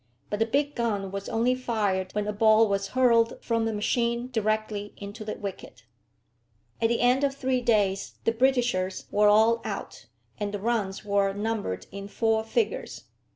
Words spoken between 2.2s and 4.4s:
a ball was hurled from the machine